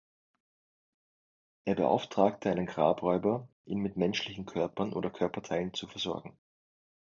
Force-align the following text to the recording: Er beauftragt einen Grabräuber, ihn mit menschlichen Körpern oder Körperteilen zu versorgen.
Er 1.65 1.75
beauftragt 1.75 2.47
einen 2.47 2.65
Grabräuber, 2.65 3.47
ihn 3.65 3.81
mit 3.83 3.97
menschlichen 3.97 4.47
Körpern 4.47 4.93
oder 4.93 5.11
Körperteilen 5.11 5.75
zu 5.75 5.85
versorgen. 5.85 6.35